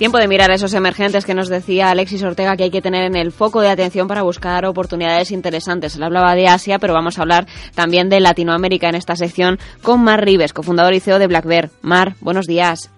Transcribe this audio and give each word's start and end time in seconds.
Tiempo 0.00 0.16
de 0.16 0.28
mirar 0.28 0.50
a 0.50 0.54
esos 0.54 0.72
emergentes 0.72 1.26
que 1.26 1.34
nos 1.34 1.50
decía 1.50 1.90
Alexis 1.90 2.22
Ortega 2.22 2.56
que 2.56 2.62
hay 2.62 2.70
que 2.70 2.80
tener 2.80 3.04
en 3.04 3.16
el 3.16 3.32
foco 3.32 3.60
de 3.60 3.68
atención 3.68 4.08
para 4.08 4.22
buscar 4.22 4.64
oportunidades 4.64 5.30
interesantes. 5.30 5.94
Él 5.94 6.02
hablaba 6.02 6.34
de 6.34 6.48
Asia, 6.48 6.78
pero 6.78 6.94
vamos 6.94 7.18
a 7.18 7.20
hablar 7.20 7.44
también 7.74 8.08
de 8.08 8.18
Latinoamérica 8.18 8.88
en 8.88 8.94
esta 8.94 9.14
sección 9.14 9.58
con 9.82 10.02
Mar 10.02 10.24
Rives, 10.24 10.54
cofundador 10.54 10.94
y 10.94 11.00
CEO 11.00 11.18
de 11.18 11.26
Black 11.26 11.44
Bear. 11.44 11.68
Mar, 11.82 12.14
buenos 12.22 12.46
días. 12.46 12.90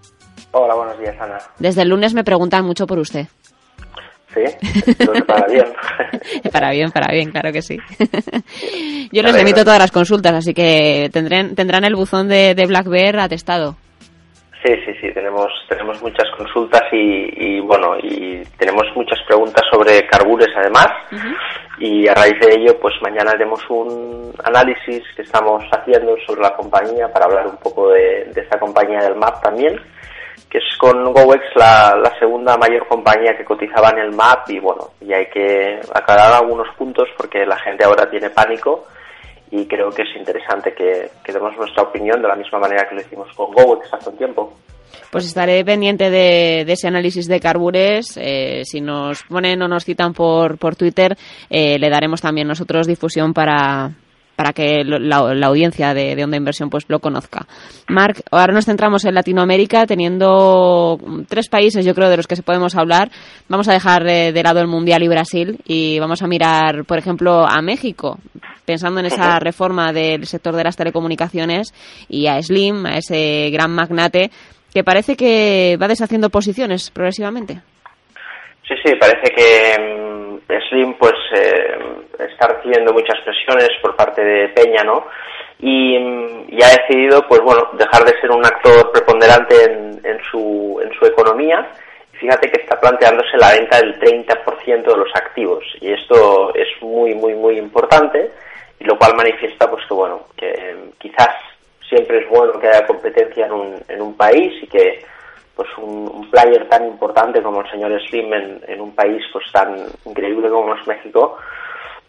Hola, 0.52 0.76
buenos 0.76 0.96
días, 1.00 1.16
Ana. 1.20 1.38
Desde 1.58 1.82
el 1.82 1.88
lunes 1.88 2.14
me 2.14 2.22
preguntan 2.22 2.64
mucho 2.64 2.86
por 2.86 3.00
usted. 3.00 3.26
Sí, 4.32 4.94
que 4.94 5.22
para 5.24 5.48
bien. 5.48 5.66
para 6.52 6.70
bien, 6.70 6.92
para 6.92 7.12
bien, 7.12 7.32
claro 7.32 7.50
que 7.52 7.62
sí. 7.62 7.78
Yo 9.10 9.22
les 9.24 9.34
remito 9.34 9.64
todas 9.64 9.80
las 9.80 9.90
consultas, 9.90 10.34
así 10.34 10.54
que 10.54 11.10
tendrán, 11.12 11.56
tendrán 11.56 11.82
el 11.82 11.96
buzón 11.96 12.28
de, 12.28 12.54
de 12.54 12.66
Black 12.66 12.86
Bear 12.86 13.18
atestado. 13.18 13.76
Sí, 14.64 14.72
sí, 14.84 14.94
sí, 15.00 15.12
tenemos, 15.12 15.50
tenemos 15.68 16.00
muchas 16.02 16.30
consultas 16.36 16.82
y, 16.92 17.56
y 17.56 17.60
bueno, 17.60 17.96
y 18.00 18.44
tenemos 18.56 18.84
muchas 18.94 19.18
preguntas 19.26 19.64
sobre 19.68 20.06
carbures 20.06 20.50
además. 20.56 20.86
Y 21.78 22.06
a 22.06 22.14
raíz 22.14 22.38
de 22.38 22.54
ello, 22.54 22.78
pues 22.78 22.94
mañana 23.02 23.32
haremos 23.32 23.60
un 23.68 24.32
análisis 24.44 25.02
que 25.16 25.22
estamos 25.22 25.64
haciendo 25.72 26.16
sobre 26.24 26.42
la 26.42 26.54
compañía 26.54 27.12
para 27.12 27.24
hablar 27.24 27.48
un 27.48 27.56
poco 27.56 27.90
de, 27.90 28.30
de 28.32 28.40
esta 28.40 28.60
compañía 28.60 29.00
del 29.00 29.16
MAP 29.16 29.42
también, 29.42 29.80
que 30.48 30.58
es 30.58 30.76
con 30.78 31.12
GoEx 31.12 31.42
la, 31.56 31.96
la 31.96 32.16
segunda 32.20 32.56
mayor 32.56 32.86
compañía 32.86 33.36
que 33.36 33.44
cotizaba 33.44 33.90
en 33.90 33.98
el 33.98 34.12
MAP 34.12 34.48
y 34.50 34.60
bueno, 34.60 34.90
y 35.00 35.12
hay 35.12 35.26
que 35.26 35.80
aclarar 35.92 36.34
algunos 36.34 36.68
puntos 36.76 37.08
porque 37.16 37.44
la 37.44 37.58
gente 37.58 37.84
ahora 37.84 38.08
tiene 38.08 38.30
pánico 38.30 38.86
y 39.52 39.66
creo 39.66 39.90
que 39.90 40.02
es 40.02 40.16
interesante 40.16 40.72
que, 40.74 41.10
que 41.22 41.32
demos 41.32 41.54
nuestra 41.58 41.82
opinión 41.82 42.22
de 42.22 42.28
la 42.28 42.36
misma 42.36 42.58
manera 42.58 42.88
que 42.88 42.94
lo 42.94 43.02
hicimos 43.02 43.28
con 43.36 43.52
GoEx 43.52 43.92
hace 43.92 44.08
un 44.08 44.16
tiempo. 44.16 44.54
Pues 45.10 45.26
estaré 45.26 45.62
pendiente 45.62 46.08
de, 46.08 46.62
ese 46.62 46.88
análisis 46.88 47.28
de 47.28 47.38
carbures. 47.38 48.16
Eh, 48.16 48.62
si 48.64 48.80
nos 48.80 49.22
ponen 49.24 49.60
o 49.60 49.68
nos 49.68 49.84
citan 49.84 50.14
por, 50.14 50.56
por 50.56 50.74
Twitter, 50.74 51.18
eh, 51.50 51.78
le 51.78 51.90
daremos 51.90 52.22
también 52.22 52.48
nosotros 52.48 52.86
difusión 52.86 53.34
para, 53.34 53.90
para 54.36 54.54
que 54.54 54.84
la, 54.84 55.16
audiencia 55.46 55.92
de, 55.92 56.16
de 56.16 56.24
Onda 56.24 56.38
Inversión 56.38 56.70
pues 56.70 56.84
lo 56.88 57.00
conozca. 57.00 57.46
Marc, 57.88 58.22
ahora 58.30 58.54
nos 58.54 58.64
centramos 58.64 59.04
en 59.04 59.14
Latinoamérica, 59.14 59.84
teniendo 59.84 60.98
tres 61.28 61.50
países, 61.50 61.84
yo 61.84 61.94
creo, 61.94 62.08
de 62.08 62.16
los 62.16 62.26
que 62.26 62.36
se 62.36 62.42
podemos 62.42 62.74
hablar. 62.74 63.10
Vamos 63.50 63.68
a 63.68 63.74
dejar 63.74 64.02
de 64.04 64.42
lado 64.42 64.60
el 64.60 64.66
Mundial 64.66 65.02
y 65.02 65.08
Brasil 65.08 65.58
y 65.66 65.98
vamos 65.98 66.22
a 66.22 66.26
mirar, 66.26 66.86
por 66.86 66.96
ejemplo, 66.96 67.46
a 67.46 67.60
México, 67.60 68.18
pensando 68.64 69.00
en 69.00 69.06
esa 69.06 69.38
reforma 69.38 69.92
del 69.92 70.26
sector 70.26 70.54
de 70.54 70.64
las 70.64 70.76
telecomunicaciones 70.76 71.74
y 72.08 72.26
a 72.26 72.40
Slim, 72.42 72.86
a 72.86 72.98
ese 72.98 73.50
gran 73.50 73.70
magnate 73.70 74.30
que 74.72 74.84
parece 74.84 75.16
que 75.16 75.76
va 75.80 75.88
deshaciendo 75.88 76.30
posiciones 76.30 76.90
progresivamente. 76.90 77.60
Sí, 78.66 78.74
sí, 78.84 78.94
parece 78.94 79.34
que 79.34 79.76
mm, 79.78 80.52
Slim 80.68 80.94
pues 80.94 81.14
eh, 81.34 81.78
está 82.18 82.48
recibiendo 82.48 82.92
muchas 82.92 83.20
presiones 83.24 83.68
por 83.82 83.94
parte 83.96 84.22
de 84.22 84.48
Peña, 84.48 84.82
¿no? 84.84 85.06
Y, 85.58 85.98
mm, 85.98 86.46
y 86.48 86.62
ha 86.62 86.68
decidido, 86.68 87.26
pues 87.28 87.40
bueno, 87.42 87.68
dejar 87.74 88.04
de 88.04 88.18
ser 88.20 88.30
un 88.30 88.44
actor 88.44 88.92
preponderante 88.92 89.64
en, 89.64 90.00
en 90.04 90.18
su, 90.30 90.80
en 90.82 90.92
su 90.98 91.04
economía. 91.06 91.68
Fíjate 92.12 92.50
que 92.50 92.62
está 92.62 92.80
planteándose 92.80 93.36
la 93.36 93.52
venta 93.52 93.78
del 93.78 93.98
30% 93.98 94.84
de 94.84 94.96
los 94.96 95.10
activos 95.14 95.64
y 95.80 95.92
esto 95.92 96.54
es 96.54 96.68
muy, 96.80 97.14
muy, 97.14 97.34
muy 97.34 97.58
importante 97.58 98.30
y 98.82 98.84
lo 98.84 98.98
cual 98.98 99.14
manifiesta, 99.14 99.70
pues 99.70 99.86
que 99.86 99.94
bueno, 99.94 100.22
que 100.36 100.50
eh, 100.50 100.90
quizás 100.98 101.28
siempre 101.88 102.18
es 102.18 102.28
bueno 102.28 102.58
que 102.58 102.66
haya 102.66 102.84
competencia 102.84 103.46
en 103.46 103.52
un, 103.52 103.80
en 103.86 104.02
un 104.02 104.16
país 104.16 104.60
y 104.60 104.66
que 104.66 105.04
pues 105.54 105.68
un, 105.78 106.10
un 106.12 106.30
player 106.30 106.68
tan 106.68 106.84
importante 106.86 107.40
como 107.40 107.60
el 107.60 107.70
señor 107.70 107.92
Slim 108.08 108.34
en, 108.34 108.60
en 108.66 108.80
un 108.80 108.92
país 108.92 109.22
pues 109.32 109.44
tan 109.52 109.76
increíble 110.04 110.48
como 110.48 110.74
es 110.74 110.84
México, 110.84 111.38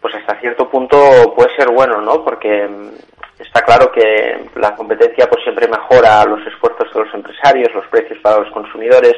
pues 0.00 0.16
hasta 0.16 0.40
cierto 0.40 0.68
punto 0.68 0.96
puede 1.36 1.54
ser 1.54 1.70
bueno, 1.70 2.00
¿no? 2.00 2.24
Porque 2.24 2.66
mm, 2.66 2.90
está 3.38 3.62
claro 3.62 3.92
que 3.92 4.48
la 4.56 4.74
competencia 4.74 5.28
pues 5.30 5.44
siempre 5.44 5.68
mejora 5.68 6.24
los 6.24 6.44
esfuerzos 6.44 6.92
de 6.92 7.04
los 7.04 7.14
empresarios, 7.14 7.72
los 7.72 7.86
precios 7.86 8.18
para 8.20 8.38
los 8.40 8.50
consumidores 8.50 9.14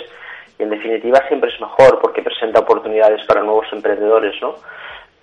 y 0.58 0.62
en 0.62 0.70
definitiva 0.70 1.26
siempre 1.28 1.50
es 1.50 1.58
mejor 1.58 2.00
porque 2.02 2.20
presenta 2.20 2.60
oportunidades 2.60 3.24
para 3.26 3.42
nuevos 3.42 3.66
emprendedores, 3.72 4.34
¿no? 4.42 4.56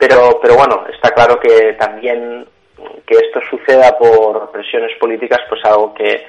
Pero, 0.05 0.37
pero 0.41 0.55
bueno, 0.55 0.83
está 0.93 1.11
claro 1.11 1.39
que 1.39 1.77
también 1.79 2.45
que 3.07 3.15
esto 3.15 3.39
suceda 3.49 3.97
por 3.97 4.51
presiones 4.51 4.91
políticas, 4.99 5.39
pues 5.47 5.63
algo 5.63 5.93
que, 5.93 6.25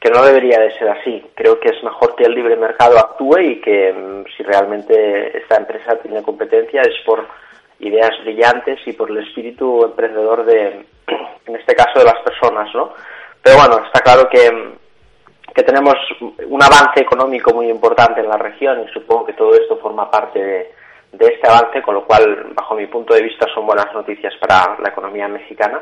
que 0.00 0.10
no 0.10 0.24
debería 0.24 0.58
de 0.58 0.76
ser 0.76 0.88
así. 0.88 1.24
Creo 1.32 1.60
que 1.60 1.68
es 1.68 1.84
mejor 1.84 2.16
que 2.16 2.24
el 2.24 2.34
libre 2.34 2.56
mercado 2.56 2.98
actúe 2.98 3.38
y 3.38 3.60
que 3.60 3.92
mm, 3.92 4.24
si 4.36 4.42
realmente 4.42 5.38
esta 5.38 5.54
empresa 5.54 5.94
tiene 5.98 6.20
competencia 6.24 6.82
es 6.82 6.98
por 7.06 7.24
ideas 7.78 8.10
brillantes 8.24 8.80
y 8.86 8.92
por 8.92 9.08
el 9.08 9.18
espíritu 9.18 9.84
emprendedor 9.84 10.44
de, 10.44 10.84
en 11.46 11.54
este 11.54 11.76
caso, 11.76 12.00
de 12.00 12.06
las 12.06 12.18
personas, 12.24 12.74
¿no? 12.74 12.92
Pero 13.40 13.56
bueno, 13.56 13.86
está 13.86 14.00
claro 14.00 14.28
que, 14.28 14.50
que 15.54 15.62
tenemos 15.62 15.94
un 16.20 16.60
avance 16.60 17.00
económico 17.00 17.54
muy 17.54 17.68
importante 17.68 18.20
en 18.20 18.28
la 18.28 18.36
región 18.36 18.82
y 18.82 18.92
supongo 18.92 19.26
que 19.26 19.34
todo 19.34 19.54
esto 19.54 19.76
forma 19.76 20.10
parte 20.10 20.42
de, 20.42 20.81
de 21.12 21.26
este 21.26 21.48
avance, 21.48 21.82
con 21.82 21.94
lo 21.94 22.04
cual, 22.04 22.52
bajo 22.54 22.74
mi 22.74 22.86
punto 22.86 23.14
de 23.14 23.22
vista, 23.22 23.46
son 23.54 23.66
buenas 23.66 23.92
noticias 23.94 24.32
para 24.40 24.78
la 24.80 24.88
economía 24.88 25.28
mexicana 25.28 25.80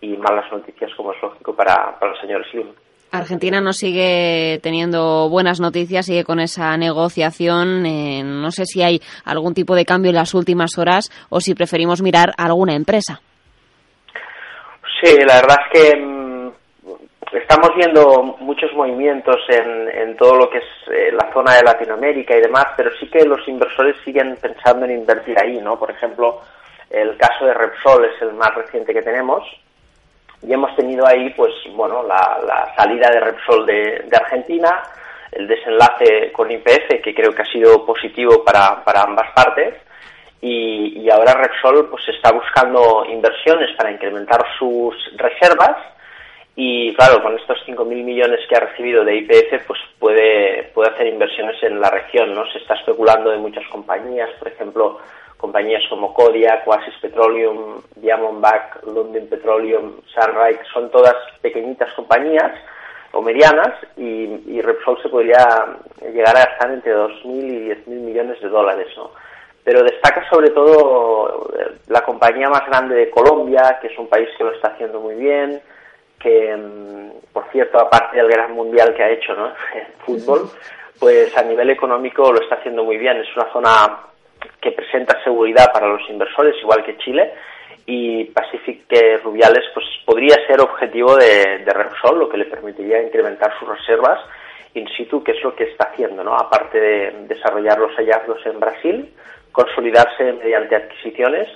y 0.00 0.16
malas 0.16 0.50
noticias, 0.52 0.90
como 0.96 1.12
es 1.12 1.22
lógico, 1.22 1.54
para, 1.54 1.98
para 1.98 2.12
el 2.12 2.20
señor 2.20 2.44
Slim. 2.50 2.68
Argentina 3.12 3.60
no 3.60 3.72
sigue 3.72 4.58
teniendo 4.62 5.28
buenas 5.30 5.60
noticias, 5.60 6.06
sigue 6.06 6.24
con 6.24 6.40
esa 6.40 6.76
negociación. 6.76 7.86
eh, 7.86 8.22
no 8.22 8.50
sé 8.50 8.66
si 8.66 8.82
hay 8.82 9.00
algún 9.24 9.54
tipo 9.54 9.74
de 9.74 9.84
cambio 9.84 10.10
en 10.10 10.16
las 10.16 10.34
últimas 10.34 10.76
horas 10.76 11.10
o 11.30 11.40
si 11.40 11.54
preferimos 11.54 12.02
mirar 12.02 12.34
a 12.36 12.44
alguna 12.44 12.74
empresa. 12.74 13.20
Sí, 15.02 15.14
la 15.26 15.36
verdad 15.36 15.56
es 15.72 15.80
que 15.80 16.15
estamos 17.38 17.70
viendo 17.76 18.36
muchos 18.40 18.72
movimientos 18.74 19.36
en, 19.48 19.88
en 19.88 20.16
todo 20.16 20.36
lo 20.36 20.50
que 20.50 20.58
es 20.58 20.64
eh, 20.90 21.12
la 21.12 21.32
zona 21.32 21.54
de 21.54 21.62
Latinoamérica 21.62 22.36
y 22.36 22.40
demás, 22.40 22.66
pero 22.76 22.90
sí 22.98 23.08
que 23.08 23.24
los 23.24 23.46
inversores 23.48 23.96
siguen 24.04 24.36
pensando 24.40 24.84
en 24.86 24.92
invertir 24.92 25.38
ahí, 25.38 25.58
¿no? 25.58 25.78
Por 25.78 25.90
ejemplo, 25.90 26.40
el 26.90 27.16
caso 27.16 27.46
de 27.46 27.54
Repsol 27.54 28.04
es 28.04 28.22
el 28.22 28.32
más 28.34 28.54
reciente 28.54 28.94
que 28.94 29.02
tenemos 29.02 29.42
y 30.42 30.52
hemos 30.52 30.74
tenido 30.76 31.06
ahí, 31.06 31.30
pues, 31.30 31.52
bueno, 31.74 32.02
la, 32.02 32.38
la 32.46 32.74
salida 32.76 33.10
de 33.10 33.20
Repsol 33.20 33.66
de, 33.66 34.08
Argentina, 34.12 34.82
el 35.32 35.48
desenlace 35.48 36.32
con 36.32 36.50
IPF, 36.50 37.02
que 37.02 37.14
creo 37.14 37.32
que 37.32 37.42
ha 37.42 37.52
sido 37.52 37.84
positivo 37.84 38.44
para, 38.44 38.84
para 38.84 39.02
ambas 39.02 39.32
partes, 39.34 39.74
y 40.40 41.10
ahora 41.10 41.32
Repsol 41.32 41.88
pues 41.88 42.08
está 42.08 42.30
buscando 42.30 43.04
inversiones 43.08 43.74
para 43.76 43.90
incrementar 43.90 44.44
sus 44.58 44.94
reservas 45.16 45.76
y 46.58 46.94
claro, 46.94 47.22
con 47.22 47.38
estos 47.38 47.58
5.000 47.66 47.84
millones 47.84 48.40
que 48.48 48.56
ha 48.56 48.60
recibido 48.60 49.04
de 49.04 49.16
IPF 49.16 49.66
pues 49.66 49.78
puede, 49.98 50.70
puede 50.74 50.90
hacer 50.90 51.06
inversiones 51.06 51.62
en 51.62 51.78
la 51.80 51.90
región, 51.90 52.34
¿no? 52.34 52.50
Se 52.50 52.58
está 52.58 52.74
especulando 52.74 53.30
de 53.30 53.36
muchas 53.36 53.66
compañías, 53.68 54.30
por 54.38 54.48
ejemplo, 54.48 54.98
compañías 55.36 55.82
como 55.90 56.14
Kodiak, 56.14 56.66
Oasis 56.66 56.94
Petroleum, 57.02 57.82
Diamondback, 57.96 58.84
London 58.86 59.26
Petroleum, 59.28 60.00
Sunrise, 60.06 60.60
son 60.72 60.90
todas 60.90 61.14
pequeñitas 61.42 61.92
compañías 61.92 62.52
o 63.12 63.20
medianas 63.20 63.74
y, 63.96 64.40
y 64.46 64.60
Repsol 64.62 65.00
se 65.02 65.10
podría 65.10 65.46
llegar 66.00 66.36
a 66.36 66.46
gastar 66.46 66.70
entre 66.70 66.94
2.000 66.94 67.24
y 67.24 67.68
10.000 67.68 67.86
millones 67.86 68.40
de 68.40 68.48
dólares, 68.48 68.88
¿no? 68.96 69.10
pero 69.66 69.82
destaca 69.82 70.22
sobre 70.30 70.50
todo 70.50 71.50
eh, 71.58 71.72
la 71.88 72.00
compañía 72.02 72.48
más 72.48 72.64
grande 72.68 72.94
de 72.94 73.10
Colombia, 73.10 73.78
que 73.82 73.88
es 73.88 73.98
un 73.98 74.08
país 74.08 74.28
que 74.38 74.44
lo 74.44 74.52
está 74.52 74.68
haciendo 74.68 75.00
muy 75.00 75.16
bien, 75.16 75.60
que, 76.18 76.56
mm, 76.56 77.32
por 77.32 77.50
cierto, 77.50 77.78
aparte 77.78 78.16
del 78.16 78.28
gran 78.28 78.52
mundial 78.52 78.94
que 78.94 79.02
ha 79.02 79.10
hecho 79.10 79.34
¿no? 79.34 79.48
en 79.74 79.92
fútbol, 79.98 80.50
pues 80.98 81.36
a 81.36 81.42
nivel 81.42 81.70
económico 81.70 82.32
lo 82.32 82.40
está 82.40 82.56
haciendo 82.56 82.84
muy 82.84 82.96
bien. 82.96 83.16
Es 83.18 83.36
una 83.36 83.52
zona 83.52 83.70
que 84.60 84.72
presenta 84.72 85.22
seguridad 85.22 85.72
para 85.72 85.88
los 85.88 86.08
inversores, 86.08 86.56
igual 86.60 86.84
que 86.84 86.98
Chile, 86.98 87.34
y 87.86 88.24
Pacific 88.24 88.84
Rubiales 89.22 89.64
pues 89.72 89.86
podría 90.04 90.36
ser 90.46 90.60
objetivo 90.60 91.16
de, 91.16 91.58
de 91.64 91.72
Repsol, 91.72 92.18
lo 92.18 92.28
que 92.28 92.36
le 92.36 92.46
permitiría 92.46 93.02
incrementar 93.02 93.56
sus 93.58 93.68
reservas 93.68 94.18
in 94.74 94.86
situ, 94.88 95.22
que 95.24 95.32
es 95.32 95.42
lo 95.42 95.54
que 95.54 95.64
está 95.64 95.88
haciendo, 95.90 96.22
¿no? 96.22 96.34
Aparte 96.34 96.78
de 96.78 97.10
desarrollar 97.28 97.78
los 97.78 97.94
hallazgos 97.96 98.44
en 98.44 98.60
Brasil, 98.60 99.14
consolidarse 99.52 100.32
mediante 100.34 100.76
adquisiciones 100.76 101.48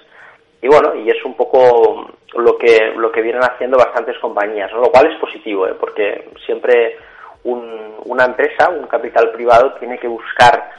y 0.63 0.69
bueno, 0.69 0.95
y 0.95 1.09
es 1.11 1.25
un 1.25 1.35
poco 1.35 2.11
lo 2.35 2.57
que 2.59 2.93
lo 2.97 3.11
que 3.11 3.23
vienen 3.23 3.43
haciendo 3.43 3.79
bastantes 3.79 4.19
compañías, 4.19 4.71
¿no? 4.73 4.81
lo 4.81 4.91
cual 4.91 5.11
es 5.13 5.19
positivo, 5.19 5.67
¿eh? 5.67 5.75
porque 5.79 6.29
siempre 6.45 6.97
un, 7.45 7.97
una 8.05 8.25
empresa, 8.27 8.69
un 8.69 8.87
capital 8.87 9.31
privado 9.33 9.75
tiene 9.75 9.99
que 9.99 10.09
buscar 10.09 10.71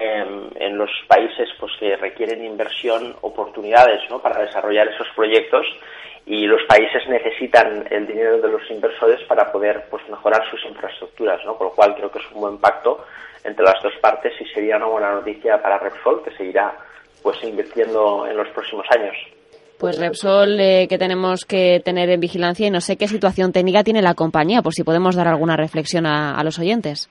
en 0.00 0.78
los 0.78 0.90
países 1.08 1.48
pues 1.58 1.72
que 1.80 1.96
requieren 1.96 2.44
inversión 2.44 3.16
oportunidades 3.22 4.00
¿no? 4.10 4.20
para 4.20 4.40
desarrollar 4.42 4.86
esos 4.86 5.08
proyectos 5.16 5.66
y 6.28 6.46
los 6.46 6.62
países 6.64 7.08
necesitan 7.08 7.86
el 7.90 8.06
dinero 8.06 8.38
de 8.38 8.48
los 8.48 8.70
inversores 8.70 9.22
para 9.26 9.50
poder 9.50 9.86
pues 9.90 10.06
mejorar 10.10 10.44
sus 10.50 10.62
infraestructuras, 10.66 11.42
¿no? 11.46 11.56
Con 11.56 11.68
lo 11.68 11.72
cual 11.72 11.94
creo 11.96 12.10
que 12.10 12.18
es 12.18 12.30
un 12.32 12.42
buen 12.42 12.58
pacto 12.58 13.06
entre 13.44 13.64
las 13.64 13.82
dos 13.82 13.94
partes 14.02 14.38
y 14.38 14.44
sería 14.46 14.76
una 14.76 14.86
buena 14.86 15.12
noticia 15.12 15.60
para 15.62 15.78
Repsol 15.78 16.22
que 16.22 16.36
seguirá 16.36 16.76
pues 17.22 17.36
invirtiendo 17.42 18.26
en 18.26 18.36
los 18.36 18.48
próximos 18.50 18.86
años. 18.96 19.16
Pues 19.78 20.00
Repsol, 20.00 20.58
eh, 20.58 20.86
que 20.88 20.98
tenemos 20.98 21.44
que 21.44 21.80
tener 21.84 22.10
en 22.10 22.18
vigilancia 22.18 22.66
y 22.66 22.70
no 22.70 22.80
sé 22.80 22.96
qué 22.96 23.06
situación 23.06 23.52
técnica 23.52 23.84
tiene 23.84 24.02
la 24.02 24.14
compañía, 24.14 24.60
por 24.60 24.74
si 24.74 24.82
podemos 24.82 25.14
dar 25.14 25.28
alguna 25.28 25.56
reflexión 25.56 26.04
a, 26.04 26.42
los 26.42 26.58
oyentes. 26.58 27.08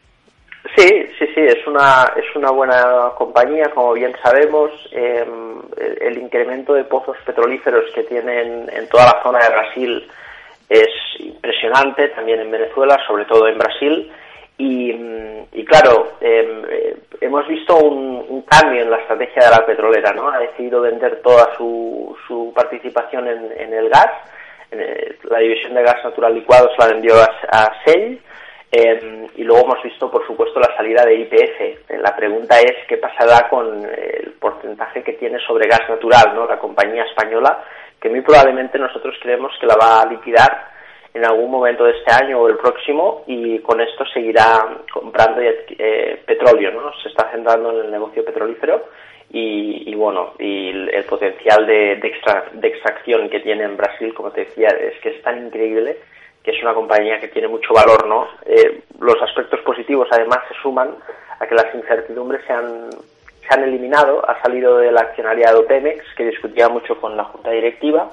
Sí, 0.75 0.89
sí, 1.17 1.25
sí, 1.33 1.41
es 1.41 1.65
una, 1.65 2.11
es 2.17 2.35
una 2.35 2.51
buena 2.51 3.11
compañía, 3.17 3.71
como 3.73 3.93
bien 3.93 4.13
sabemos. 4.21 4.69
Em, 4.91 5.61
el, 6.01 6.17
incremento 6.17 6.73
de 6.73 6.83
pozos 6.83 7.15
petrolíferos 7.25 7.85
que 7.95 8.03
tienen 8.03 8.69
en 8.69 8.89
toda 8.89 9.05
la 9.05 9.23
zona 9.23 9.39
de 9.39 9.49
Brasil 9.49 10.07
es 10.67 10.89
impresionante, 11.19 12.09
también 12.09 12.41
en 12.41 12.51
Venezuela, 12.51 12.99
sobre 13.07 13.23
todo 13.25 13.47
en 13.47 13.57
Brasil. 13.57 14.11
Y, 14.59 15.65
claro, 15.65 16.13
em, 16.19 16.63
eh, 16.69 16.97
hemos 17.21 17.47
visto 17.47 17.77
un, 17.77 18.43
cambio 18.49 18.81
en 18.81 18.89
la 18.89 18.97
estrategia 18.97 19.43
de 19.43 19.51
la 19.51 19.65
petrolera, 19.65 20.13
¿no? 20.13 20.29
Ha 20.29 20.39
decidido 20.39 20.81
vender 20.81 21.21
toda 21.21 21.49
su, 21.57 22.15
su 22.27 22.53
participación 22.55 23.27
en, 23.27 23.73
el 23.73 23.89
gas. 23.89 24.09
Eh, 24.71 25.17
la 25.23 25.39
división 25.39 25.73
de 25.73 25.83
gas 25.83 26.03
natural 26.03 26.33
licuado 26.33 26.69
se 26.71 26.77
la 26.79 26.93
vendió 26.93 27.13
a, 27.15 27.29
a 27.51 27.73
Shell. 27.85 28.21
Em, 28.71 29.27
y 29.35 29.43
luego 29.43 29.65
hemos 29.65 29.83
visto, 29.83 30.09
por 30.09 30.25
supuesto, 30.25 30.59
la 30.59 30.75
salida 30.75 31.05
de 31.05 31.15
IPF. 31.15 31.61
Eh, 31.61 31.97
la 31.99 32.15
pregunta 32.15 32.59
es 32.59 32.85
qué 32.87 32.97
pasará 32.97 33.47
con 33.49 33.83
el 33.85 34.33
porcentaje 34.39 35.03
que 35.03 35.13
tiene 35.13 35.39
sobre 35.39 35.67
gas 35.67 35.87
natural, 35.89 36.33
¿no? 36.35 36.45
La 36.45 36.57
compañía 36.57 37.03
española, 37.03 37.63
que 37.99 38.09
muy 38.09 38.21
probablemente 38.21 38.79
nosotros 38.79 39.15
creemos 39.21 39.51
que 39.59 39.67
la 39.67 39.75
va 39.75 40.01
a 40.01 40.05
liquidar 40.05 40.76
en 41.17 41.25
algún 41.25 41.49
momento 41.49 41.83
de 41.83 41.91
este 41.91 42.11
año 42.11 42.39
o 42.39 42.47
el 42.47 42.57
próximo 42.57 43.23
y 43.25 43.59
con 43.59 43.81
esto 43.81 44.05
seguirá 44.13 44.77
comprando 44.93 45.41
eh, 45.41 46.21
petróleo, 46.25 46.71
¿no? 46.71 46.91
Se 47.01 47.09
está 47.09 47.29
centrando 47.31 47.71
en 47.71 47.85
el 47.85 47.91
negocio 47.91 48.23
petrolífero 48.23 48.85
y, 49.29 49.93
bueno, 49.95 50.33
y 50.39 50.69
el, 50.69 51.03
potencial 51.03 51.65
de, 51.65 51.97
de, 51.97 52.67
extracción 52.67 53.29
que 53.29 53.41
tiene 53.41 53.65
en 53.65 53.75
Brasil, 53.75 54.13
como 54.13 54.31
te 54.31 54.45
decía, 54.45 54.69
es 54.69 54.97
que 55.01 55.09
es 55.09 55.21
tan 55.21 55.45
increíble 55.47 55.97
que 56.43 56.51
es 56.51 56.61
una 56.63 56.73
compañía 56.73 57.19
que 57.19 57.27
tiene 57.27 57.49
mucho 57.49 57.73
valor, 57.73 58.07
¿no? 58.07 58.29
Eh, 58.45 58.83
los 58.99 59.21
aspectos 59.21 59.59
positivos 59.61 60.07
además 60.11 60.39
se 60.47 60.53
suman 60.61 60.95
a 61.39 61.45
que 61.45 61.55
las 61.55 61.75
incertidumbres 61.75 62.41
se 62.45 62.53
han, 62.53 62.89
se 62.91 63.53
han 63.53 63.63
eliminado, 63.63 64.23
ha 64.29 64.41
salido 64.41 64.77
del 64.77 64.97
accionariado 64.97 65.65
Pemex, 65.65 66.05
que 66.15 66.27
discutía 66.27 66.69
mucho 66.69 67.01
con 67.01 67.17
la 67.17 67.25
junta 67.25 67.51
directiva, 67.51 68.09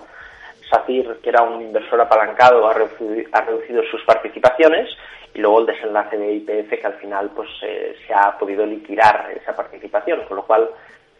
SACIR, 0.74 1.18
que 1.22 1.28
era 1.28 1.42
un 1.42 1.60
inversor 1.60 2.00
apalancado, 2.00 2.66
ha 2.68 2.74
reducido, 2.74 3.82
sus 3.90 4.02
participaciones 4.04 4.88
y 5.34 5.38
luego 5.40 5.60
el 5.60 5.66
desenlace 5.66 6.16
de 6.16 6.34
IPF 6.34 6.80
que 6.80 6.86
al 6.86 6.94
final 6.94 7.30
pues 7.34 7.48
eh, 7.62 7.96
se 8.06 8.14
ha 8.14 8.38
podido 8.38 8.64
liquidar 8.64 9.32
esa 9.40 9.54
participación, 9.54 10.24
con 10.26 10.36
lo 10.36 10.44
cual 10.44 10.68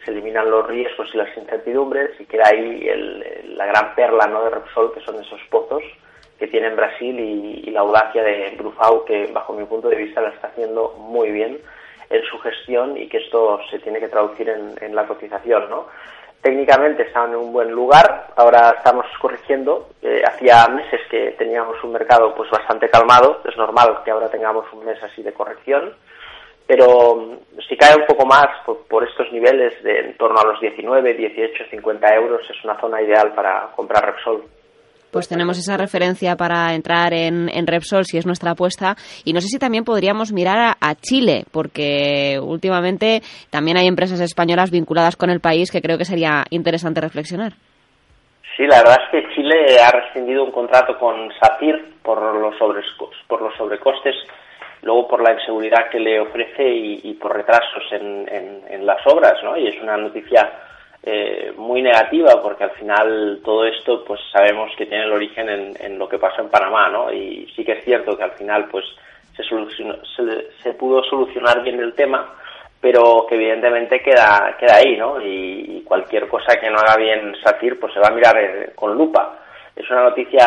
se 0.05 0.11
eliminan 0.11 0.51
los 0.51 0.67
riesgos 0.67 1.09
y 1.15 1.17
las 1.17 1.37
incertidumbres 1.37 2.21
y 2.21 2.27
queda 2.27 2.45
ahí 2.47 2.87
la 3.57 3.67
gran 3.67 3.95
perla 3.95 4.27
¿no? 4.27 4.45
de 4.45 4.51
Repsol, 4.51 4.93
que 4.93 5.01
son 5.01 5.21
esos 5.21 5.41
pozos 5.51 5.83
que 6.39 6.47
tiene 6.49 6.69
en 6.69 6.77
Brasil 6.77 7.19
y, 7.19 7.71
la 7.71 7.81
audacia 7.81 8.23
de 8.23 8.55
Brufau, 8.57 9.05
que 9.05 9.27
bajo 9.33 9.53
mi 9.53 9.65
punto 9.65 9.89
de 9.89 9.97
vista 9.97 10.21
la 10.21 10.29
está 10.29 10.49
haciendo 10.49 10.95
muy 10.99 11.31
bien 11.31 11.59
en 12.11 12.23
su 12.25 12.39
gestión 12.39 12.97
y 12.97 13.09
que 13.09 13.19
esto 13.19 13.61
se 13.71 13.79
tiene 13.81 13.99
que 13.99 14.09
traducir 14.09 14.49
en, 14.49 14.75
en 14.81 14.95
la 14.95 15.07
cotización, 15.07 15.69
¿no? 15.71 15.87
Técnicamente 16.45 17.05
estaban 17.05 17.31
en 17.31 17.37
un 17.37 17.53
buen 17.55 17.71
lugar, 17.71 18.27
ahora 18.37 18.75
estamos 18.77 19.07
corrigiendo. 19.19 19.89
Eh, 20.03 20.23
hacía 20.27 20.69
meses 20.69 21.01
que 21.11 21.31
teníamos 21.39 21.83
un 21.83 21.93
mercado 21.93 22.35
pues 22.35 22.51
bastante 22.51 22.91
calmado, 22.91 23.41
es 23.49 23.57
normal 23.57 24.03
que 24.05 24.11
ahora 24.11 24.29
tengamos 24.29 24.71
un 24.75 24.85
mes 24.85 25.03
así 25.03 25.23
de 25.23 25.33
corrección, 25.33 25.95
pero 26.67 27.17
mm, 27.17 27.61
si 27.67 27.79
cae 27.79 27.97
un 27.97 28.07
poco 28.07 28.27
más 28.27 28.49
por, 28.67 29.09
estos 29.09 29.33
niveles 29.33 29.83
de 29.83 30.01
en 30.01 30.17
torno 30.19 30.39
a 30.39 30.45
los 30.45 30.61
19, 30.61 31.15
18, 31.15 31.65
50 31.71 32.15
euros 32.15 32.43
es 32.51 32.63
una 32.63 32.79
zona 32.79 33.01
ideal 33.01 33.33
para 33.33 33.71
comprar 33.75 34.05
Repsol 34.05 34.45
pues 35.15 35.29
tenemos 35.29 35.57
esa 35.57 35.77
referencia 35.77 36.35
para 36.35 36.75
entrar 36.75 37.15
en, 37.15 37.67
Repsol 37.69 38.05
si 38.05 38.19
es 38.19 38.27
nuestra 38.27 38.51
apuesta. 38.51 38.97
Y 39.25 39.33
no 39.33 39.41
sé 39.41 39.47
si 39.47 39.61
también 39.61 39.85
podríamos 39.85 40.33
mirar 40.33 40.75
a, 40.81 40.95
Chile, 40.97 41.45
porque 41.53 42.41
últimamente 42.43 43.23
también 43.49 43.77
hay 43.77 43.87
empresas 43.87 44.21
españolas 44.21 44.73
vinculadas 44.73 45.15
con 45.15 45.31
el 45.31 45.39
país 45.39 45.71
que 45.71 45.81
creo 45.81 45.99
que 45.99 46.05
sería 46.05 46.43
interesante 46.51 47.01
reflexionar. 47.01 47.53
Sí, 48.57 48.67
la 48.67 48.79
verdad 48.79 48.99
es 49.05 49.11
que 49.13 49.35
Chile 49.37 49.81
ha 49.81 49.93
rescindido 49.93 50.43
un 50.43 50.51
contrato 50.51 50.99
con 50.99 51.31
SACIR 51.41 52.01
por 52.03 52.21
los, 52.35 52.57
por 53.29 53.41
los 53.41 53.57
sobrecostes, 53.57 54.17
luego 54.83 55.07
por 55.07 55.23
la 55.23 55.35
inseguridad 55.35 55.91
que 55.93 56.01
le 56.01 56.19
ofrece 56.19 56.69
y, 56.69 57.15
por 57.23 57.37
retrasos 57.37 57.85
en, 57.93 58.29
en, 58.69 58.85
las 58.85 59.07
obras, 59.07 59.35
¿no? 59.45 59.57
Y 59.57 59.69
es 59.69 59.81
una 59.81 59.97
noticia 59.97 60.51
eh, 61.07 61.53
muy 61.59 61.83
negativa 61.83 62.41
porque 62.43 62.65
al 62.65 62.71
final 62.71 63.41
todo 63.45 63.67
esto 63.67 64.03
pues 64.05 64.19
sabemos 64.33 64.71
que 64.75 64.87
tiene 64.87 65.05
el 65.05 65.13
origen 65.13 65.51
en, 65.79 65.99
lo 65.99 66.09
que 66.09 66.19
pasó 66.19 66.41
en 66.41 66.49
Panamá 66.49 66.89
no 66.89 67.13
y 67.13 67.47
sí 67.55 67.63
que 67.63 67.73
es 67.73 67.85
cierto 67.85 68.17
que 68.17 68.23
al 68.23 68.31
final 68.31 68.69
pues 68.71 68.87
se, 69.37 69.45
se, 70.63 70.73
pudo 70.73 71.05
solucionar 71.05 71.63
bien 71.63 71.79
el 71.79 71.93
tema 71.93 72.33
pero 72.81 73.27
que 73.29 73.35
evidentemente 73.35 74.01
queda 74.01 74.57
queda 74.59 74.77
ahí 74.77 74.97
no 74.97 75.21
y, 75.21 75.83
cualquier 75.85 76.27
cosa 76.27 76.59
que 76.59 76.71
no 76.71 76.79
haga 76.79 76.97
bien 76.97 77.37
SACIR 77.45 77.79
pues 77.79 77.93
se 77.93 78.01
va 78.01 78.09
a 78.09 78.15
mirar 78.15 78.39
eh, 78.39 78.73
con 78.75 78.97
lupa. 78.97 79.39
Es 79.77 79.89
una 79.91 80.05
noticia 80.05 80.47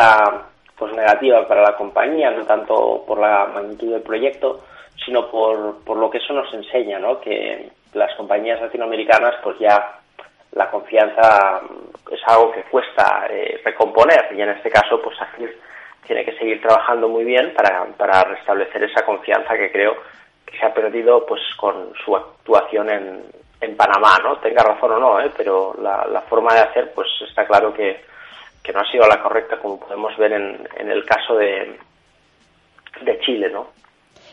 pues 0.76 0.92
negativa 0.92 1.46
para 1.46 1.62
la 1.62 1.76
compañía 1.76 2.32
no 2.32 2.44
tanto 2.44 3.04
por 3.06 3.20
la 3.20 3.46
magnitud 3.46 3.92
del 3.92 4.02
proyecto 4.02 4.64
sino 5.04 5.30
por, 5.30 5.84
por 5.84 5.98
lo 5.98 6.10
que 6.10 6.18
eso 6.18 6.32
nos 6.32 6.52
enseña 6.52 6.98
no 6.98 7.20
que 7.20 7.70
las 7.94 8.12
compañías 8.16 8.60
latinoamericanas 8.60 9.36
pues 9.44 9.56
ya 9.60 9.97
la 10.58 10.68
confianza 10.70 11.60
es 12.10 12.20
algo 12.26 12.50
que 12.50 12.64
cuesta 12.64 13.28
eh, 13.30 13.60
recomponer 13.64 14.28
y 14.34 14.42
en 14.42 14.48
este 14.50 14.68
caso 14.68 15.00
pues 15.00 15.16
ACIR 15.22 15.56
tiene 16.04 16.24
que 16.24 16.36
seguir 16.36 16.60
trabajando 16.60 17.08
muy 17.08 17.24
bien 17.24 17.54
para, 17.54 17.84
para 17.96 18.24
restablecer 18.24 18.82
esa 18.82 19.06
confianza 19.06 19.56
que 19.56 19.70
creo 19.70 19.94
que 20.44 20.58
se 20.58 20.66
ha 20.66 20.74
perdido 20.74 21.24
pues 21.24 21.40
con 21.56 21.92
su 22.04 22.16
actuación 22.16 22.90
en, 22.90 23.22
en 23.60 23.76
Panamá, 23.76 24.18
¿no? 24.24 24.38
Tenga 24.38 24.64
razón 24.64 24.92
o 24.92 24.98
no, 24.98 25.20
¿eh? 25.20 25.30
pero 25.36 25.76
la, 25.80 26.04
la 26.06 26.22
forma 26.22 26.52
de 26.54 26.60
hacer 26.60 26.92
pues 26.92 27.08
está 27.28 27.46
claro 27.46 27.72
que, 27.72 28.00
que 28.60 28.72
no 28.72 28.80
ha 28.80 28.90
sido 28.90 29.06
la 29.06 29.22
correcta 29.22 29.58
como 29.58 29.78
podemos 29.78 30.16
ver 30.16 30.32
en, 30.32 30.68
en 30.76 30.90
el 30.90 31.04
caso 31.04 31.36
de, 31.36 31.78
de 33.02 33.20
Chile, 33.20 33.48
¿no? 33.50 33.68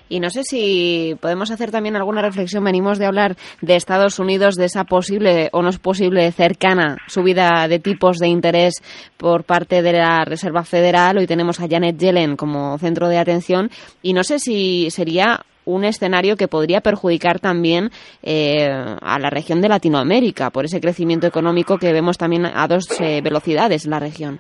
Y 0.10 0.20
no 0.20 0.30
sé 0.30 0.44
si 0.44 1.16
podemos 1.20 1.52
hacer 1.52 1.72
también 1.72 1.96
alguna 1.96 2.22
reflexión. 2.22 2.64
Venimos 2.64 3.00
de 3.00 3.06
hablar 3.06 3.36
de 3.62 3.76
Estados 3.76 4.20
Unidos, 4.20 4.56
de 4.56 4.66
esa 4.66 4.84
posible 4.84 5.50
o 5.52 5.62
no 5.62 5.70
es 5.70 5.80
posible 5.80 6.32
cercana 6.32 6.98
subida 7.08 7.68
de 7.68 7.80
tipos 7.80 8.18
de 8.18 8.28
interés 8.28 8.76
por 9.18 9.44
parte 9.44 9.82
de 9.82 9.94
la 9.94 10.26
Reserva 10.26 10.64
Federal. 10.64 11.18
Hoy 11.18 11.28
tenemos 11.28 11.60
a 11.60 11.68
Janet 11.68 11.98
Yellen 11.98 12.36
como 12.36 12.78
centro 12.78 13.08
de 13.10 13.18
atención. 13.18 13.70
Y 14.02 14.14
no 14.14 14.24
sé 14.24 14.40
si 14.40 14.90
sería 14.92 15.42
un 15.66 15.84
escenario 15.84 16.36
que 16.38 16.48
podría 16.48 16.82
perjudicar 16.82 17.40
también 17.40 17.90
eh, 18.24 18.70
a 18.70 19.20
la 19.20 19.30
región 19.30 19.62
de 19.62 19.70
Latinoamérica 19.70 20.52
por 20.52 20.66
ese 20.66 20.80
crecimiento 20.80 21.28
económico 21.28 21.78
que 21.78 21.92
vemos 21.92 22.18
también 22.18 22.46
a 22.46 22.68
dos 22.68 22.86
eh, 23.02 23.22
velocidades 23.22 23.86
en 23.86 23.92
la 23.92 24.00
región. 24.00 24.40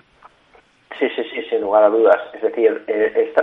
Sí, 0.99 1.07
sí, 1.15 1.23
sí, 1.33 1.34
lugar 1.65 1.83
a 1.83 1.89
dudas. 1.89 2.21
Es 2.33 2.41
decir, 2.41 2.83
eh, 2.87 3.33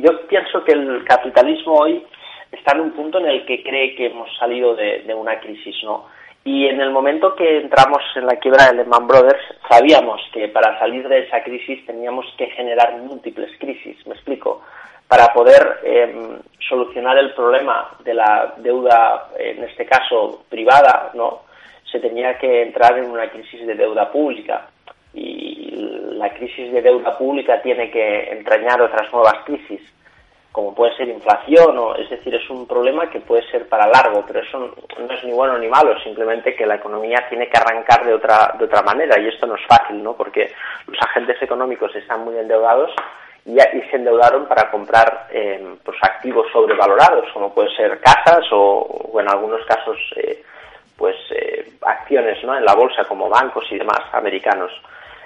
yo 0.00 0.26
pienso 0.26 0.64
que 0.64 0.72
el 0.72 1.04
capitalismo 1.04 1.74
hoy 1.74 2.04
está 2.52 2.74
en 2.74 2.80
un 2.80 2.92
punto 2.92 3.18
en 3.18 3.26
el 3.26 3.44
que 3.44 3.62
cree 3.62 3.94
que 3.94 4.06
hemos 4.06 4.34
salido 4.38 4.74
de, 4.74 5.12
una 5.14 5.38
crisis, 5.40 5.76
¿no? 5.84 6.06
Y 6.44 6.66
en 6.66 6.80
el 6.80 6.90
momento 6.90 7.34
que 7.34 7.58
entramos 7.58 8.02
en 8.16 8.24
la 8.24 8.36
quiebra 8.36 8.68
de 8.68 8.76
Lehman 8.76 9.06
Brothers, 9.06 9.42
sabíamos 9.68 10.20
que 10.32 10.48
para 10.48 10.78
salir 10.78 11.06
de 11.08 11.24
esa 11.24 11.42
crisis 11.42 11.84
teníamos 11.84 12.24
que 12.38 12.46
generar 12.46 12.96
múltiples 12.98 13.50
crisis, 13.58 14.06
me 14.06 14.14
explico, 14.14 14.62
para 15.08 15.32
poder 15.34 15.80
em, 15.82 16.38
solucionar 16.68 17.18
el 17.18 17.34
problema 17.34 17.90
de 18.04 18.14
la 18.14 18.54
deuda, 18.58 19.30
en 19.38 19.64
este 19.64 19.84
caso 19.84 20.44
privada, 20.48 21.10
¿no? 21.14 21.42
Se 21.90 21.98
tenía 21.98 22.38
que 22.38 22.62
entrar 22.62 22.96
en 22.98 23.10
una 23.10 23.28
crisis 23.28 23.66
de 23.66 23.74
deuda 23.74 24.10
pública. 24.10 24.68
Y 25.14 25.47
la 25.78 26.30
crisis 26.34 26.72
de 26.72 26.82
deuda 26.82 27.16
pública 27.16 27.62
tiene 27.62 27.90
que 27.90 28.30
entrañar 28.32 28.80
otras 28.82 29.12
nuevas 29.12 29.44
crisis, 29.44 29.80
como 30.50 30.74
puede 30.74 30.96
ser 30.96 31.08
inflación, 31.08 31.78
o, 31.78 31.94
es 31.94 32.10
decir, 32.10 32.34
es 32.34 32.50
un 32.50 32.66
problema 32.66 33.08
que 33.08 33.20
puede 33.20 33.48
ser 33.50 33.68
para 33.68 33.86
largo, 33.86 34.24
pero 34.26 34.40
eso 34.40 34.58
no 34.98 35.14
es 35.14 35.24
ni 35.24 35.32
bueno 35.32 35.56
ni 35.58 35.68
malo, 35.68 35.98
simplemente 36.00 36.56
que 36.56 36.66
la 36.66 36.76
economía 36.76 37.24
tiene 37.28 37.48
que 37.48 37.58
arrancar 37.58 38.04
de 38.04 38.14
otra, 38.14 38.54
de 38.58 38.64
otra 38.64 38.82
manera, 38.82 39.20
y 39.20 39.28
esto 39.28 39.46
no 39.46 39.54
es 39.54 39.64
fácil, 39.66 40.02
¿no? 40.02 40.14
porque 40.14 40.52
los 40.86 41.00
agentes 41.00 41.40
económicos 41.40 41.94
están 41.94 42.24
muy 42.24 42.36
endeudados 42.36 42.90
y, 43.44 43.56
se 43.56 43.96
endeudaron 43.96 44.46
para 44.46 44.70
comprar 44.70 45.28
eh, 45.30 45.76
pues 45.84 45.96
activos 46.02 46.46
sobrevalorados, 46.52 47.30
como 47.32 47.54
puede 47.54 47.74
ser 47.76 48.00
casas 48.00 48.44
o, 48.50 49.10
o 49.12 49.20
en 49.20 49.28
algunos 49.28 49.64
casos 49.64 49.96
eh, 50.16 50.42
pues 50.98 51.16
eh, 51.30 51.70
acciones 51.82 52.42
¿no? 52.44 52.56
en 52.56 52.64
la 52.64 52.74
bolsa 52.74 53.04
como 53.04 53.28
bancos 53.28 53.64
y 53.70 53.78
demás 53.78 54.00
americanos. 54.12 54.72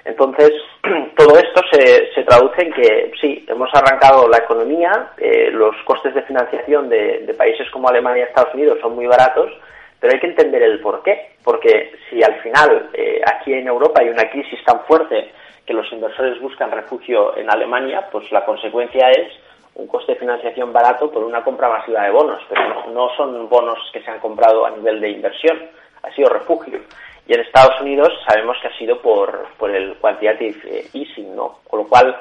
Entonces, 0.05 0.51
todo 1.15 1.37
esto 1.37 1.61
se, 1.71 2.13
se 2.13 2.23
traduce 2.23 2.61
en 2.61 2.73
que 2.73 3.11
sí, 3.21 3.45
hemos 3.47 3.69
arrancado 3.73 4.27
la 4.27 4.37
economía, 4.37 5.11
eh, 5.17 5.49
los 5.51 5.75
costes 5.85 6.13
de 6.13 6.23
financiación 6.23 6.89
de, 6.89 7.33
países 7.37 7.69
como 7.71 7.89
Alemania 7.89 8.23
y 8.23 8.27
Estados 8.27 8.53
Unidos 8.53 8.79
son 8.81 8.95
muy 8.95 9.07
baratos, 9.07 9.51
pero 9.99 10.13
hay 10.13 10.19
que 10.19 10.27
entender 10.27 10.61
el 10.61 10.81
por 10.81 11.01
qué, 11.01 11.35
porque 11.43 11.93
si 12.09 12.21
al 12.21 12.35
final 12.41 12.89
eh, 12.93 13.21
aquí 13.25 13.53
en 13.53 13.67
Europa 13.67 14.01
hay 14.01 14.09
una 14.09 14.29
crisis 14.29 14.63
tan 14.65 14.81
fuerte 14.81 15.31
que 15.65 15.73
los 15.73 15.91
inversores 15.91 16.39
buscan 16.41 16.71
refugio 16.71 17.37
en 17.37 17.49
Alemania, 17.49 18.07
pues 18.11 18.29
la 18.31 18.43
consecuencia 18.45 19.09
es 19.11 19.31
un 19.75 19.87
coste 19.87 20.13
de 20.13 20.19
financiación 20.19 20.71
barato 20.71 21.09
por 21.09 21.23
una 21.23 21.43
compra 21.43 21.69
masiva 21.69 22.03
de 22.03 22.11
bonos, 22.11 22.41
pero 22.49 22.91
no, 22.91 23.09
son 23.15 23.49
bonos 23.49 23.79
que 23.91 24.01
se 24.01 24.11
han 24.11 24.19
comprado 24.19 24.65
a 24.65 24.71
nivel 24.71 24.99
de 24.99 25.09
inversión, 25.09 25.57
ha 26.03 26.11
sido 26.11 26.29
refugio. 26.29 26.79
Y 27.27 27.33
en 27.33 27.41
Estados 27.41 27.79
Unidos 27.81 28.09
sabemos 28.27 28.57
que 28.61 28.67
ha 28.67 28.77
sido 28.77 29.01
por, 29.01 29.47
por 29.57 29.69
el 29.71 29.95
quantitative 29.95 30.57
eh, 30.65 30.85
easing, 30.93 31.35
¿no? 31.35 31.59
Con 31.67 31.79
lo 31.79 31.87
cual, 31.87 32.15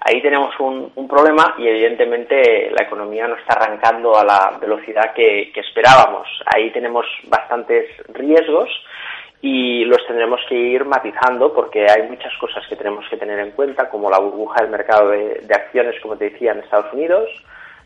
ahí 0.00 0.20
tenemos 0.20 0.58
un, 0.58 0.90
un, 0.96 1.08
problema 1.08 1.54
y 1.58 1.68
evidentemente 1.68 2.70
la 2.72 2.84
economía 2.84 3.28
no 3.28 3.36
está 3.36 3.54
arrancando 3.54 4.18
a 4.18 4.24
la 4.24 4.58
velocidad 4.60 5.12
que, 5.14 5.52
que 5.54 5.60
esperábamos. 5.60 6.26
Ahí 6.46 6.70
tenemos 6.72 7.06
bastantes 7.28 7.88
riesgos 8.08 8.68
y 9.42 9.84
los 9.84 10.06
tendremos 10.06 10.40
que 10.48 10.54
ir 10.54 10.84
matizando 10.84 11.52
porque 11.52 11.84
hay 11.90 12.08
muchas 12.08 12.32
cosas 12.38 12.64
que 12.68 12.76
tenemos 12.76 13.04
que 13.10 13.16
tener 13.16 13.40
en 13.40 13.50
cuenta, 13.50 13.90
como 13.90 14.08
la 14.08 14.20
burbuja 14.20 14.62
del 14.62 14.70
mercado 14.70 15.08
de, 15.08 15.44
acciones, 15.52 16.00
como 16.00 16.16
te 16.16 16.30
decía, 16.30 16.52
en 16.52 16.60
Estados 16.60 16.92
Unidos, 16.92 17.28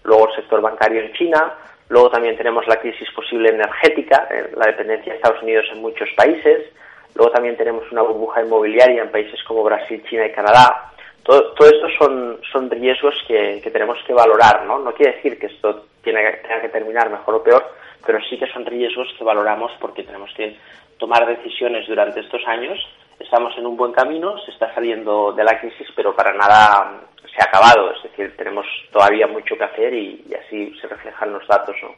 luego 0.04 0.28
el 0.28 0.36
sector 0.36 0.60
bancario 0.60 1.00
en 1.00 1.14
China, 1.14 1.54
luego 1.88 2.10
también 2.10 2.36
tenemos 2.36 2.66
la 2.66 2.76
crisis 2.76 3.08
posible 3.12 3.50
energética, 3.50 4.28
eh, 4.30 4.50
la 4.56 4.66
dependencia 4.66 5.12
de 5.12 5.16
Estados 5.18 5.42
Unidos 5.42 5.66
en 5.72 5.80
muchos 5.80 6.08
países, 6.16 6.72
luego 7.14 7.32
también 7.32 7.56
tenemos 7.56 7.90
una 7.92 8.02
burbuja 8.02 8.42
inmobiliaria 8.42 9.02
en 9.02 9.10
países 9.10 9.42
como 9.44 9.62
Brasil, 9.62 10.02
China 10.08 10.26
y 10.26 10.32
Canadá. 10.32 10.92
Todo, 11.22 11.52
todo 11.54 11.68
esto 11.68 11.88
son, 11.98 12.40
son 12.52 12.70
riesgos 12.70 13.16
que, 13.26 13.60
que 13.62 13.70
tenemos 13.70 13.98
que 14.06 14.12
valorar, 14.12 14.64
¿no? 14.64 14.78
No 14.78 14.92
quiere 14.92 15.16
decir 15.16 15.38
que 15.38 15.46
esto 15.46 15.86
tiene, 16.02 16.22
tenga 16.42 16.60
que 16.60 16.68
terminar 16.68 17.10
mejor 17.10 17.34
o 17.34 17.42
peor, 17.42 17.72
pero 18.06 18.20
sí 18.30 18.38
que 18.38 18.46
son 18.46 18.64
riesgos 18.64 19.12
que 19.18 19.24
valoramos 19.24 19.72
porque 19.80 20.04
tenemos 20.04 20.32
que 20.36 20.56
tomar 20.98 21.26
decisiones 21.26 21.86
durante 21.88 22.20
estos 22.20 22.46
años. 22.46 22.78
Estamos 23.18 23.52
en 23.56 23.66
un 23.66 23.76
buen 23.76 23.92
camino, 23.92 24.38
se 24.44 24.50
está 24.52 24.72
saliendo 24.74 25.32
de 25.32 25.44
la 25.44 25.58
crisis, 25.58 25.88
pero 25.96 26.14
para 26.14 26.32
nada 26.34 27.00
se 27.22 27.42
ha 27.42 27.44
acabado. 27.44 27.92
Es 27.92 28.02
decir, 28.02 28.36
tenemos 28.36 28.66
todavía 28.92 29.26
mucho 29.26 29.56
que 29.56 29.64
hacer 29.64 29.94
y, 29.94 30.24
así 30.34 30.72
se 30.80 30.86
reflejan 30.86 31.32
los 31.32 31.46
datos. 31.48 31.74
¿no? 31.82 31.90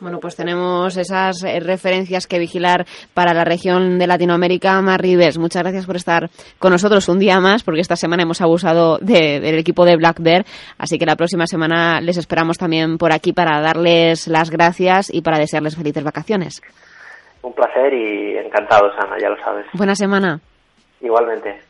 Bueno, 0.00 0.20
pues 0.20 0.36
tenemos 0.36 0.96
esas 0.96 1.42
eh, 1.42 1.58
referencias 1.58 2.26
que 2.26 2.38
vigilar 2.38 2.86
para 3.14 3.34
la 3.34 3.44
región 3.44 3.98
de 3.98 4.06
Latinoamérica. 4.06 4.80
Marribes, 4.80 5.38
muchas 5.38 5.62
gracias 5.62 5.86
por 5.86 5.96
estar 5.96 6.30
con 6.58 6.72
nosotros 6.72 7.08
un 7.08 7.18
día 7.18 7.40
más, 7.40 7.64
porque 7.64 7.80
esta 7.80 7.96
semana 7.96 8.22
hemos 8.22 8.40
abusado 8.40 8.98
del 8.98 9.58
equipo 9.58 9.84
de 9.84 9.96
Black 9.96 10.20
Bear, 10.20 10.44
así 10.78 10.98
que 10.98 11.06
la 11.06 11.16
próxima 11.16 11.46
semana 11.46 12.00
les 12.00 12.16
esperamos 12.16 12.58
también 12.58 12.96
por 12.96 13.12
aquí 13.12 13.32
para 13.32 13.60
darles 13.60 14.28
las 14.28 14.50
gracias 14.50 15.12
y 15.12 15.22
para 15.22 15.38
desearles 15.38 15.76
felices 15.76 16.04
vacaciones. 16.04 16.62
Un 17.42 17.52
placer 17.52 17.92
y 17.92 18.36
encantado, 18.36 18.90
Ana, 18.98 19.16
ya 19.20 19.28
lo 19.30 19.36
sabes. 19.42 19.66
Buena 19.72 19.94
semana. 19.94 20.40
Igualmente. 21.00 21.67